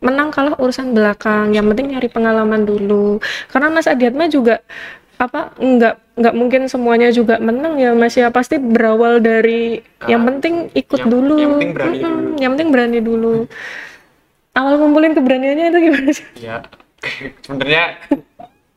menang 0.04 0.36
kalah 0.36 0.60
urusan 0.60 0.92
belakang 0.92 1.56
yang 1.56 1.64
penting 1.72 1.96
nyari 1.96 2.12
pengalaman 2.12 2.68
dulu 2.68 3.24
karena 3.48 3.72
Mas 3.72 3.88
Adiatma 3.88 4.28
juga 4.28 4.60
apa 5.24 5.56
nggak 5.56 5.96
nggak 6.14 6.34
mungkin 6.36 6.62
semuanya 6.68 7.08
juga 7.10 7.40
menang 7.40 7.80
ya 7.80 7.92
Mas 7.94 8.14
ya 8.14 8.28
pasti 8.28 8.60
berawal 8.60 9.18
dari 9.18 9.80
yang 10.04 10.22
Ah, 10.22 10.28
penting 10.30 10.54
ikut 10.74 11.00
yang- 11.00 11.08
dulu 11.10 11.36
yang 11.38 11.52
penting 11.54 11.72
berani 11.72 11.96
Mm-mm, 11.96 12.04
dulu. 12.04 12.36
yang 12.38 12.52
penting 12.54 12.70
berani 12.70 13.00
dulu 13.00 13.34
awal 14.54 14.74
ngumpulin 14.78 15.14
keberaniannya 15.14 15.66
itu 15.70 15.80
gimana 15.82 16.10
sih 16.12 16.26
ya 16.38 16.58
sebenarnya 17.42 17.84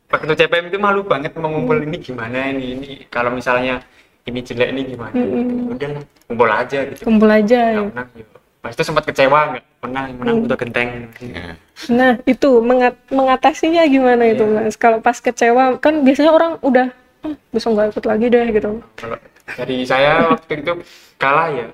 waktu 0.06 0.32
CPM 0.34 0.70
itu 0.70 0.78
malu 0.78 1.02
banget 1.02 1.34
mau 1.34 1.50
ngumpul 1.50 1.76
ini 1.78 1.98
gimana 1.98 2.48
ini 2.48 2.64
ini 2.72 2.88
kalau 3.06 3.28
misalnya 3.28 3.82
ini 4.22 4.38
jelek 4.40 4.70
ini 4.70 4.82
gimana 4.88 5.14
gitu. 5.14 5.74
udah 5.74 5.88
ngumpul 6.26 6.48
aja 6.48 6.78
gitu 6.86 7.02
kumpul 7.02 7.28
aja 7.28 7.58
ya. 7.74 7.80
menang 7.84 8.08
ya. 8.14 8.26
Pas 8.66 8.74
itu 8.74 8.82
sempat 8.82 9.04
kecewa 9.04 9.40
nggak 9.48 9.64
menang 9.80 10.06
menang 10.18 10.36
udah 10.42 10.58
genteng 10.58 10.88
Ya. 11.22 11.54
nah 11.86 12.18
itu 12.24 12.58
mengat- 12.60 12.98
mengatasinya 13.08 13.86
gimana 13.86 14.26
itu 14.26 14.42
Iya. 14.42 14.58
Mas 14.60 14.74
kalau 14.74 14.98
pas 14.98 15.14
kecewa 15.16 15.78
kan 15.78 16.02
biasanya 16.02 16.30
orang 16.30 16.58
udah 16.60 16.90
"Ah, 17.22 17.34
besok 17.48 17.70
nggak 17.72 17.94
ikut 17.94 18.04
lagi 18.04 18.26
deh 18.26 18.46
gitu 18.50 18.70
kalau 18.94 19.18
dari 19.48 19.76
saya 19.82 20.26
waktu 20.28 20.52
itu 20.58 20.72
kalah 21.16 21.48
ya 21.48 21.66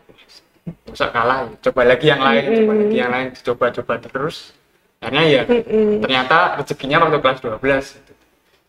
masa 0.84 1.08
kalah 1.08 1.38
ya. 1.42 1.56
coba 1.62 1.80
lagi 1.82 2.06
yang 2.06 2.20
lain 2.20 2.42
coba 2.44 2.72
lagi 2.76 2.94
yang 2.94 3.11
lain 3.11 3.26
coba-coba 3.34 3.94
terus 3.99 4.37
akhirnya 4.99 5.25
ya 5.25 5.42
Mm-mm. 5.44 5.99
ternyata 5.99 6.37
rezekinya 6.54 6.96
waktu 7.00 7.18
kelas 7.18 7.38
12 7.40 7.58
gitu. 7.96 8.12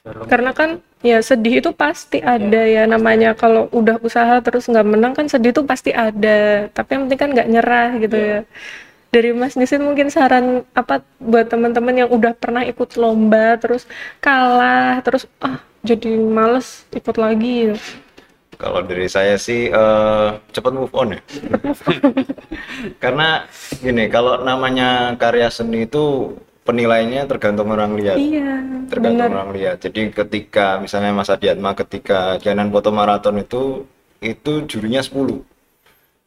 Karena 0.03 0.51
kan 0.51 0.83
ya 0.99 1.23
sedih 1.23 1.63
itu 1.63 1.71
pasti 1.71 2.19
ada 2.19 2.67
ya 2.67 2.83
namanya 2.83 3.31
kalau 3.39 3.71
udah 3.71 4.03
usaha 4.03 4.43
terus 4.43 4.67
nggak 4.67 4.83
menang 4.83 5.15
kan 5.15 5.31
sedih 5.31 5.55
itu 5.55 5.63
pasti 5.63 5.95
ada 5.95 6.67
tapi 6.75 6.99
yang 6.99 7.07
penting 7.07 7.21
kan 7.23 7.29
nggak 7.31 7.49
nyerah 7.49 7.89
gitu 8.03 8.17
ya. 8.19 8.39
Dari 9.15 9.31
Mas 9.31 9.55
Nisin 9.55 9.79
mungkin 9.79 10.11
saran 10.11 10.67
apa 10.75 11.07
buat 11.23 11.47
teman-teman 11.47 12.03
yang 12.03 12.09
udah 12.11 12.35
pernah 12.35 12.67
ikut 12.67 12.99
lomba 12.99 13.55
terus 13.55 13.87
kalah 14.19 14.99
terus 15.07 15.23
ah 15.39 15.63
jadi 15.87 16.19
males 16.19 16.83
ikut 16.91 17.15
lagi. 17.15 17.71
Kalau 18.59 18.83
dari 18.83 19.07
saya 19.07 19.39
sih 19.39 19.71
eh, 19.71 20.29
cepat 20.51 20.71
move 20.75 20.91
on 20.91 21.15
ya. 21.15 21.21
Karena 23.03 23.47
gini, 23.79 24.07
kalau 24.07 24.39
namanya 24.39 25.15
karya 25.19 25.47
seni 25.51 25.83
itu 25.87 26.35
penilaiannya 26.63 27.23
tergantung 27.27 27.69
orang 27.71 27.95
lihat. 27.99 28.17
iya 28.17 28.59
Tergantung 28.87 29.29
bener 29.29 29.37
orang 29.37 29.51
lihat. 29.55 29.77
Jadi 29.83 30.11
ketika 30.11 30.79
misalnya 30.79 31.11
Mas 31.11 31.31
Adiatma 31.31 31.75
ketika 31.75 32.39
jalan 32.39 32.71
foto 32.71 32.89
maraton 32.91 33.35
itu 33.39 33.83
itu 34.23 34.63
jurinya 34.67 35.03
10. 35.03 35.43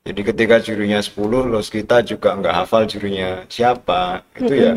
Jadi 0.06 0.20
ketika 0.22 0.56
jurinya 0.62 1.02
10, 1.02 1.50
los 1.50 1.66
kita 1.66 2.04
juga 2.06 2.36
nggak 2.38 2.54
hafal 2.54 2.86
jurinya 2.86 3.42
siapa. 3.50 4.22
Itu 4.38 4.52
ya 4.54 4.72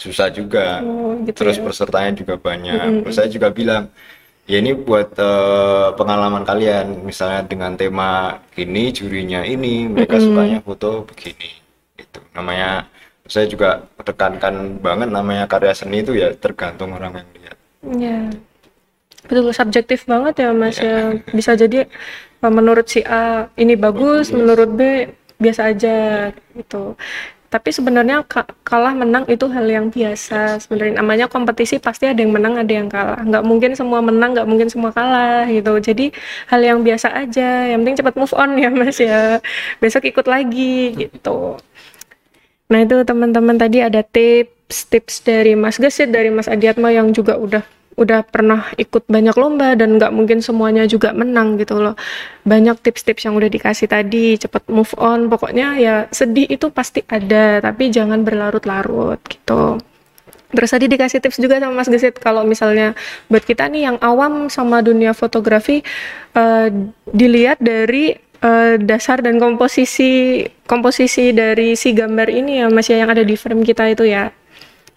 susah 0.00 0.32
juga. 0.32 0.80
Oh, 0.80 1.12
gitu 1.28 1.44
Terus 1.44 1.60
ya. 1.60 1.62
pesertanya 1.68 2.12
juga 2.16 2.34
banyak. 2.40 3.04
Terus 3.04 3.14
saya 3.20 3.28
juga 3.28 3.52
bilang, 3.52 3.92
ya 4.48 4.56
ini 4.64 4.72
buat 4.72 5.12
eh, 5.12 5.88
pengalaman 5.92 6.48
kalian. 6.48 7.04
Misalnya 7.04 7.44
dengan 7.44 7.76
tema 7.76 8.40
gini, 8.56 8.88
jurinya 8.96 9.44
ini, 9.44 9.84
mereka 9.92 10.16
sukanya 10.16 10.64
foto 10.64 11.04
begini. 11.04 11.50
Itu 12.00 12.24
namanya. 12.32 12.88
Saya 13.30 13.46
juga 13.46 13.86
tekankan 14.02 14.82
banget 14.82 15.06
namanya 15.06 15.46
karya 15.46 15.70
seni 15.70 16.02
itu 16.02 16.18
ya 16.18 16.34
tergantung 16.34 16.90
orang 16.98 17.22
yang 17.22 17.28
lihat. 17.38 17.56
Ya, 17.94 18.18
betul 19.30 19.54
subjektif 19.54 20.02
banget 20.10 20.42
ya 20.42 20.50
Mas 20.50 20.82
ya. 20.82 21.14
Bisa 21.30 21.54
jadi 21.54 21.86
uh, 22.42 22.50
menurut 22.50 22.90
si 22.90 23.06
A 23.06 23.46
ini 23.54 23.78
bagus, 23.78 24.34
menurut 24.34 24.74
B 24.74 25.06
biasa 25.38 25.70
aja 25.70 25.96
gitu. 26.58 26.98
Tapi 27.50 27.74
sebenarnya 27.74 28.22
ka- 28.30 28.46
kalah 28.62 28.94
menang 28.94 29.26
itu 29.26 29.46
hal 29.50 29.66
yang 29.66 29.90
biasa. 29.90 30.62
Sebenarnya 30.62 31.02
namanya 31.02 31.26
kompetisi 31.26 31.82
pasti 31.82 32.06
ada 32.06 32.18
yang 32.22 32.30
menang, 32.30 32.54
ada 32.58 32.70
yang 32.70 32.86
kalah. 32.86 33.18
Nggak 33.22 33.42
mungkin 33.42 33.70
semua 33.74 33.98
menang, 33.98 34.38
nggak 34.38 34.46
mungkin 34.50 34.68
semua 34.70 34.90
kalah 34.94 35.50
gitu. 35.50 35.78
Jadi 35.82 36.14
hal 36.50 36.62
yang 36.62 36.78
biasa 36.82 37.10
aja. 37.10 37.70
Yang 37.70 37.78
penting 37.82 37.98
cepat 38.02 38.14
move 38.18 38.34
on 38.38 38.50
ya 38.54 38.70
Mas 38.70 38.98
ya. 39.02 39.42
Besok 39.82 40.06
ikut 40.06 40.26
lagi 40.30 40.94
gitu. 40.94 41.58
Nah 42.70 42.78
itu 42.86 43.02
teman-teman 43.02 43.58
tadi 43.58 43.82
ada 43.82 44.00
tips-tips 44.06 45.26
dari 45.26 45.58
Mas 45.58 45.76
Gesit, 45.76 46.14
dari 46.14 46.30
Mas 46.30 46.46
Adiatma 46.46 46.94
yang 46.94 47.10
juga 47.10 47.34
udah 47.36 47.66
udah 48.00 48.24
pernah 48.24 48.72
ikut 48.80 49.04
banyak 49.12 49.36
lomba 49.36 49.76
dan 49.76 50.00
nggak 50.00 50.08
mungkin 50.14 50.40
semuanya 50.40 50.88
juga 50.88 51.12
menang 51.12 51.60
gitu 51.60 51.76
loh. 51.76 51.98
Banyak 52.48 52.80
tips-tips 52.80 53.28
yang 53.28 53.36
udah 53.36 53.50
dikasih 53.52 53.90
tadi, 53.90 54.40
cepet 54.40 54.70
move 54.72 54.94
on. 54.96 55.28
Pokoknya 55.28 55.76
ya 55.76 55.94
sedih 56.08 56.48
itu 56.48 56.72
pasti 56.72 57.04
ada, 57.04 57.60
tapi 57.60 57.92
jangan 57.92 58.24
berlarut-larut 58.24 59.20
gitu. 59.28 59.76
Terus 60.50 60.70
tadi 60.70 60.90
dikasih 60.90 61.22
tips 61.22 61.38
juga 61.38 61.62
sama 61.62 61.84
Mas 61.84 61.90
Gesit 61.92 62.18
kalau 62.18 62.42
misalnya 62.42 62.98
buat 63.30 63.44
kita 63.46 63.70
nih 63.70 63.92
yang 63.92 63.96
awam 64.02 64.50
sama 64.50 64.82
dunia 64.82 65.14
fotografi 65.14 65.82
eh, 66.34 66.68
dilihat 67.10 67.62
dari 67.62 68.29
eh, 68.42 68.74
dasar 68.80 69.20
dan 69.24 69.36
komposisi 69.36 70.44
komposisi 70.64 71.32
dari 71.36 71.76
si 71.76 71.92
gambar 71.92 72.28
ini 72.28 72.64
ya 72.64 72.66
Mas 72.72 72.88
ya 72.88 73.00
yang 73.00 73.10
ada 73.12 73.24
di 73.24 73.36
frame 73.36 73.64
kita 73.64 73.88
itu 73.92 74.04
ya. 74.08 74.32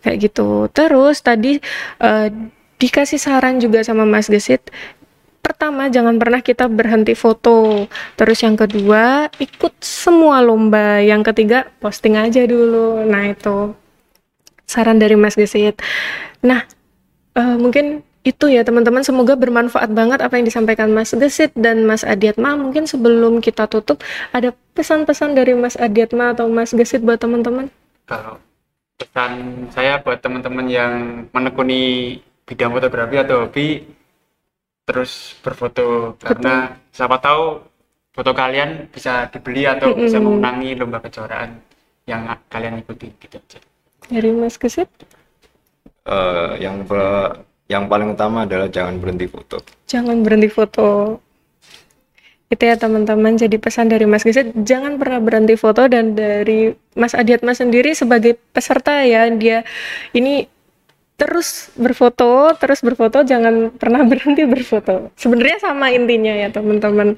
Kayak 0.03 0.17
gitu. 0.31 0.67
Terus 0.71 1.23
tadi 1.23 1.59
eh, 2.03 2.27
dikasih 2.79 3.19
saran 3.21 3.59
juga 3.63 3.83
sama 3.83 4.03
Mas 4.03 4.27
Gesit. 4.27 4.67
Pertama 5.43 5.91
jangan 5.91 6.15
pernah 6.19 6.39
kita 6.39 6.71
berhenti 6.71 7.15
foto. 7.19 7.87
Terus 8.15 8.39
yang 8.43 8.55
kedua 8.55 9.27
ikut 9.39 9.75
semua 9.83 10.39
lomba. 10.43 11.03
Yang 11.03 11.31
ketiga 11.31 11.67
posting 11.83 12.15
aja 12.19 12.43
dulu. 12.47 13.03
Nah 13.07 13.31
itu 13.31 13.75
saran 14.67 14.99
dari 14.99 15.15
Mas 15.19 15.35
Gesit. 15.35 15.79
Nah, 16.43 16.63
eh, 17.35 17.57
mungkin 17.59 18.03
itu 18.23 18.45
ya 18.47 18.63
teman-teman 18.63 19.03
semoga 19.03 19.35
bermanfaat 19.35 19.91
banget 19.91 20.19
apa 20.23 20.39
yang 20.39 20.47
disampaikan 20.47 20.89
Mas 20.89 21.11
Gesit 21.11 21.51
dan 21.55 21.83
Mas 21.83 22.03
Adiatma. 22.03 22.55
Mungkin 22.55 22.87
sebelum 22.87 23.43
kita 23.43 23.67
tutup 23.67 23.99
ada 24.31 24.55
pesan-pesan 24.73 25.35
dari 25.35 25.53
Mas 25.53 25.75
Adiatma 25.75 26.31
atau 26.31 26.47
Mas 26.47 26.71
Gesit 26.71 27.03
buat 27.03 27.19
teman-teman. 27.19 27.67
kalau 28.03 28.35
pesan 28.99 29.31
saya 29.71 29.99
buat 29.99 30.19
teman-teman 30.19 30.67
yang 30.67 30.93
menekuni 31.31 32.19
bidang 32.43 32.71
fotografi 32.71 33.15
atau 33.15 33.47
hobi 33.47 33.67
terus 34.83 35.39
berfoto 35.39 36.19
karena 36.19 36.75
siapa 36.91 37.15
tahu 37.17 37.63
foto 38.11 38.31
kalian 38.35 38.91
bisa 38.91 39.31
dibeli 39.31 39.63
atau 39.63 39.95
bisa 39.95 40.19
memenangi 40.19 40.75
lomba 40.75 40.99
kejuaraan 40.99 41.55
yang 42.03 42.27
kalian 42.51 42.83
ikuti 42.83 43.07
gitu 43.17 43.39
aja. 43.39 43.59
Dari 44.07 44.31
Mas 44.31 44.59
Gesit, 44.59 44.91
Eh, 46.03 46.53
yang 46.59 46.83
yang 47.71 47.87
paling 47.87 48.11
utama 48.11 48.43
adalah 48.43 48.67
jangan 48.67 48.99
berhenti 48.99 49.27
foto. 49.29 49.63
jangan 49.87 50.25
berhenti 50.25 50.49
foto. 50.51 51.19
Itu 52.51 52.69
ya 52.69 52.77
teman-teman, 52.77 53.33
jadi 53.33 53.57
pesan 53.57 53.89
dari 53.89 54.05
Mas 54.05 54.21
Gesit, 54.21 54.53
jangan 54.61 55.01
pernah 55.01 55.17
berhenti 55.17 55.57
foto 55.57 55.89
dan 55.89 56.13
dari 56.13 56.69
Mas 56.93 57.17
Adiatma 57.17 57.57
sendiri 57.57 57.97
sebagai 57.97 58.37
peserta 58.53 59.01
ya, 59.01 59.25
dia 59.33 59.65
ini 60.13 60.45
terus 61.23 61.71
berfoto, 61.79 62.51
terus 62.57 62.81
berfoto, 62.81 63.23
jangan 63.23 63.73
pernah 63.73 64.01
berhenti 64.11 64.43
berfoto. 64.45 65.13
Sebenarnya 65.17 65.57
sama 65.61 65.89
intinya 65.93 66.33
ya 66.33 66.49
teman-teman. 66.51 67.15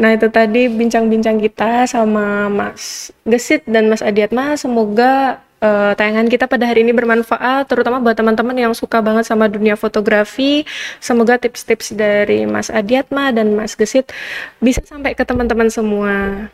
Nah 0.00 0.10
itu 0.14 0.28
tadi 0.30 0.68
bincang-bincang 0.70 1.40
kita 1.40 1.84
sama 1.88 2.46
Mas 2.48 3.10
Gesit 3.26 3.66
dan 3.66 3.88
Mas 3.90 4.04
Adiatma. 4.04 4.54
Semoga 4.54 5.42
eh, 5.60 5.92
tayangan 5.94 6.26
kita 6.26 6.44
pada 6.48 6.64
hari 6.66 6.82
ini 6.82 6.92
bermanfaat, 6.96 7.68
terutama 7.68 8.00
buat 8.00 8.16
teman-teman 8.16 8.56
yang 8.56 8.72
suka 8.72 9.00
banget 9.04 9.28
sama 9.28 9.46
dunia 9.46 9.76
fotografi. 9.76 10.64
Semoga 10.98 11.36
tips-tips 11.36 11.94
dari 11.94 12.48
Mas 12.48 12.72
Adiatma 12.72 13.30
dan 13.30 13.52
Mas 13.54 13.76
Gesit 13.76 14.10
bisa 14.58 14.80
sampai 14.84 15.12
ke 15.14 15.22
teman-teman 15.22 15.68
semua. 15.68 16.48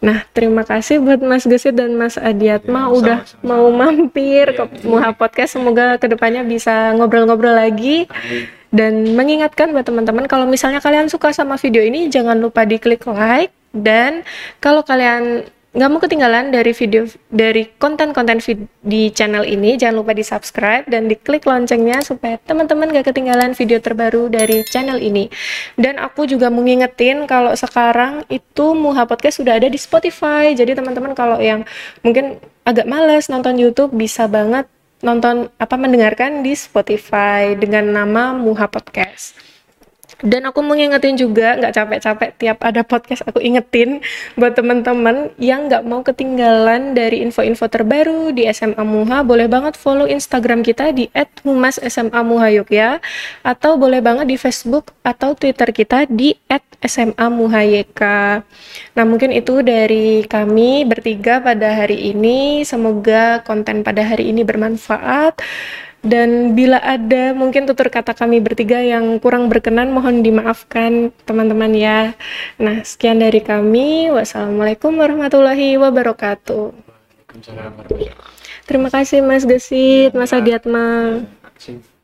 Nah, 0.00 0.24
terima 0.32 0.64
kasih 0.64 1.02
buat 1.04 1.20
Mas 1.20 1.44
Gesit 1.44 1.76
dan 1.76 1.92
Mas 1.96 2.16
Adiatma 2.16 2.88
Ya, 2.88 2.92
udah 2.92 3.18
sama-sama. 3.28 3.44
mau 3.44 3.66
mampir 3.72 4.56
ke 4.56 4.64
Muha 4.86 5.12
Podcast. 5.12 5.56
Semoga 5.58 6.00
ke 6.00 6.06
depannya 6.08 6.46
bisa 6.46 6.96
ngobrol-ngobrol 6.96 7.52
lagi. 7.52 8.08
Dan 8.72 9.16
mengingatkan 9.16 9.72
buat 9.72 9.86
teman-teman 9.88 10.28
kalau 10.28 10.44
misalnya 10.44 10.82
kalian 10.82 11.08
suka 11.08 11.32
sama 11.32 11.56
video 11.56 11.80
ini 11.80 12.12
jangan 12.12 12.36
lupa 12.36 12.66
diklik 12.66 13.08
like 13.08 13.54
dan 13.72 14.26
kalau 14.60 14.82
kalian 14.84 15.46
nggak 15.76 15.90
mau 15.92 16.00
ketinggalan 16.00 16.48
dari 16.48 16.72
video 16.72 17.04
dari 17.28 17.68
konten-konten 17.76 18.40
di 18.80 19.12
channel 19.12 19.44
ini. 19.44 19.76
Jangan 19.76 20.00
lupa 20.00 20.16
di 20.16 20.24
subscribe 20.24 20.88
dan 20.88 21.04
diklik 21.04 21.44
loncengnya 21.44 22.00
supaya 22.00 22.40
teman-teman 22.40 22.88
gak 22.96 23.12
ketinggalan 23.12 23.52
video 23.52 23.76
terbaru 23.76 24.32
dari 24.32 24.64
channel 24.72 24.96
ini. 24.96 25.28
Dan 25.76 26.00
aku 26.00 26.24
juga 26.24 26.48
mau 26.48 26.64
ngingetin 26.64 27.28
kalau 27.28 27.52
sekarang 27.52 28.24
itu 28.32 28.72
Muha 28.72 29.04
Podcast 29.04 29.44
sudah 29.44 29.60
ada 29.60 29.68
di 29.68 29.76
Spotify. 29.76 30.56
Jadi 30.56 30.72
teman-teman 30.72 31.12
kalau 31.12 31.36
yang 31.44 31.68
mungkin 32.00 32.40
agak 32.64 32.88
males 32.88 33.28
nonton 33.28 33.60
YouTube 33.60 33.92
bisa 33.92 34.24
banget 34.32 34.64
nonton 35.04 35.52
apa 35.60 35.76
mendengarkan 35.76 36.40
di 36.40 36.56
Spotify 36.56 37.52
dengan 37.52 37.92
nama 37.92 38.32
Muha 38.32 38.64
Podcast. 38.64 39.55
Dan 40.24 40.48
aku 40.48 40.64
mau 40.64 40.72
ngingetin 40.72 41.20
juga, 41.20 41.60
nggak 41.60 41.76
capek-capek 41.76 42.30
tiap 42.40 42.58
ada 42.64 42.80
podcast 42.80 43.20
aku 43.28 43.36
ingetin 43.36 44.00
buat 44.32 44.56
teman-teman 44.56 45.28
yang 45.36 45.68
nggak 45.68 45.84
mau 45.84 46.00
ketinggalan 46.00 46.96
dari 46.96 47.20
info-info 47.20 47.68
terbaru 47.68 48.32
di 48.32 48.48
SMA 48.48 48.80
Muha, 48.80 49.20
boleh 49.20 49.44
banget 49.44 49.76
follow 49.76 50.08
Instagram 50.08 50.64
kita 50.64 50.96
di 50.96 51.12
@humas_SMA_muha_yogya 51.44 52.72
ya, 52.76 52.90
atau 53.44 53.76
boleh 53.76 54.00
banget 54.00 54.24
di 54.32 54.36
Facebook 54.40 54.96
atau 55.04 55.36
Twitter 55.36 55.68
kita 55.68 56.08
di 56.08 56.32
@SMA_muha_yk. 56.80 58.00
Nah, 58.96 59.04
mungkin 59.04 59.36
itu 59.36 59.60
dari 59.60 60.24
kami 60.24 60.88
bertiga 60.88 61.44
pada 61.44 61.76
hari 61.76 62.12
ini. 62.16 62.64
Semoga 62.64 63.44
konten 63.44 63.84
pada 63.84 64.00
hari 64.00 64.32
ini 64.32 64.48
bermanfaat. 64.48 65.40
Dan 66.06 66.54
bila 66.54 66.78
ada 66.78 67.34
mungkin 67.34 67.66
tutur 67.66 67.90
kata 67.90 68.14
kami 68.14 68.38
bertiga 68.38 68.78
yang 68.78 69.18
kurang 69.18 69.50
berkenan, 69.50 69.90
mohon 69.90 70.22
dimaafkan 70.22 71.10
teman-teman 71.26 71.74
ya. 71.74 72.14
Nah, 72.62 72.86
sekian 72.86 73.18
dari 73.18 73.42
kami. 73.42 74.14
Wassalamualaikum 74.14 74.94
warahmatullahi 74.94 75.74
wabarakatuh. 75.82 76.70
Terima 78.70 78.88
kasih 78.88 79.20
Mas 79.26 79.42
Gesit, 79.42 80.14
Mas 80.14 80.30
Adiatma. 80.30 81.20
Terima 81.26 81.50
kasih. 81.58 81.95